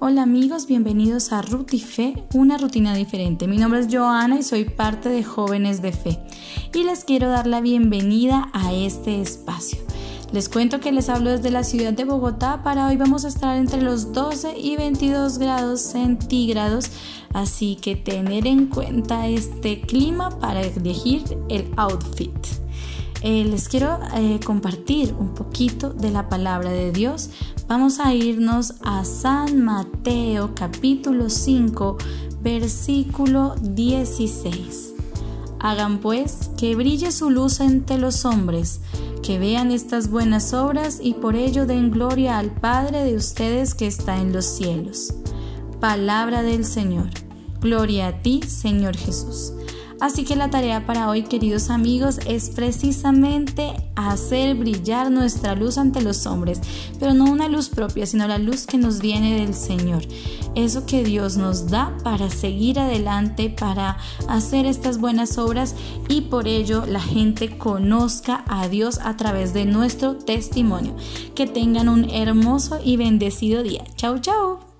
Hola 0.00 0.22
amigos, 0.22 0.68
bienvenidos 0.68 1.32
a 1.32 1.42
Ruti 1.42 1.80
Fe, 1.80 2.22
una 2.32 2.56
rutina 2.56 2.94
diferente. 2.94 3.48
Mi 3.48 3.56
nombre 3.56 3.80
es 3.80 3.88
Joana 3.90 4.38
y 4.38 4.44
soy 4.44 4.64
parte 4.64 5.08
de 5.08 5.24
Jóvenes 5.24 5.82
de 5.82 5.90
Fe 5.90 6.20
y 6.72 6.84
les 6.84 7.02
quiero 7.02 7.28
dar 7.28 7.48
la 7.48 7.60
bienvenida 7.60 8.48
a 8.52 8.72
este 8.72 9.20
espacio. 9.20 9.80
Les 10.30 10.48
cuento 10.48 10.78
que 10.78 10.92
les 10.92 11.08
hablo 11.08 11.30
desde 11.30 11.50
la 11.50 11.64
ciudad 11.64 11.92
de 11.92 12.04
Bogotá. 12.04 12.62
Para 12.62 12.86
hoy 12.86 12.96
vamos 12.96 13.24
a 13.24 13.28
estar 13.28 13.56
entre 13.56 13.82
los 13.82 14.12
12 14.12 14.56
y 14.56 14.76
22 14.76 15.38
grados 15.38 15.80
centígrados, 15.80 16.92
así 17.34 17.74
que 17.74 17.96
tener 17.96 18.46
en 18.46 18.66
cuenta 18.66 19.26
este 19.26 19.80
clima 19.80 20.38
para 20.38 20.60
elegir 20.60 21.24
el 21.48 21.72
outfit. 21.76 22.30
Eh, 23.22 23.44
les 23.44 23.68
quiero 23.68 23.98
eh, 24.14 24.38
compartir 24.44 25.14
un 25.18 25.34
poquito 25.34 25.90
de 25.90 26.10
la 26.10 26.28
palabra 26.28 26.70
de 26.70 26.92
Dios. 26.92 27.30
Vamos 27.66 27.98
a 27.98 28.14
irnos 28.14 28.74
a 28.82 29.04
San 29.04 29.64
Mateo 29.64 30.52
capítulo 30.54 31.28
5 31.28 31.98
versículo 32.40 33.56
16. 33.60 34.94
Hagan 35.60 35.98
pues 35.98 36.50
que 36.56 36.76
brille 36.76 37.10
su 37.10 37.30
luz 37.30 37.58
entre 37.58 37.98
los 37.98 38.24
hombres, 38.24 38.80
que 39.22 39.40
vean 39.40 39.72
estas 39.72 40.08
buenas 40.08 40.54
obras 40.54 41.00
y 41.02 41.14
por 41.14 41.34
ello 41.34 41.66
den 41.66 41.90
gloria 41.90 42.38
al 42.38 42.52
Padre 42.52 43.02
de 43.04 43.16
ustedes 43.16 43.74
que 43.74 43.88
está 43.88 44.18
en 44.18 44.32
los 44.32 44.44
cielos. 44.44 45.12
Palabra 45.80 46.42
del 46.42 46.64
Señor. 46.64 47.10
Gloria 47.60 48.06
a 48.08 48.22
ti, 48.22 48.42
Señor 48.46 48.96
Jesús. 48.96 49.52
Así 50.00 50.24
que 50.24 50.36
la 50.36 50.48
tarea 50.48 50.86
para 50.86 51.08
hoy, 51.08 51.22
queridos 51.22 51.70
amigos, 51.70 52.20
es 52.26 52.50
precisamente 52.50 53.74
hacer 53.96 54.54
brillar 54.54 55.10
nuestra 55.10 55.56
luz 55.56 55.76
ante 55.76 56.00
los 56.02 56.24
hombres, 56.26 56.60
pero 57.00 57.14
no 57.14 57.24
una 57.24 57.48
luz 57.48 57.68
propia, 57.68 58.06
sino 58.06 58.28
la 58.28 58.38
luz 58.38 58.66
que 58.66 58.78
nos 58.78 59.00
viene 59.00 59.40
del 59.40 59.54
Señor. 59.54 60.04
Eso 60.54 60.86
que 60.86 61.02
Dios 61.02 61.36
nos 61.36 61.68
da 61.68 61.96
para 62.04 62.30
seguir 62.30 62.78
adelante, 62.78 63.50
para 63.50 63.98
hacer 64.28 64.66
estas 64.66 64.98
buenas 64.98 65.36
obras 65.36 65.74
y 66.08 66.22
por 66.22 66.46
ello 66.46 66.84
la 66.86 67.00
gente 67.00 67.58
conozca 67.58 68.44
a 68.46 68.68
Dios 68.68 69.00
a 69.02 69.16
través 69.16 69.52
de 69.52 69.64
nuestro 69.64 70.14
testimonio. 70.14 70.94
Que 71.34 71.46
tengan 71.46 71.88
un 71.88 72.08
hermoso 72.08 72.78
y 72.84 72.96
bendecido 72.96 73.62
día. 73.64 73.84
Chau, 73.96 74.18
chau. 74.18 74.77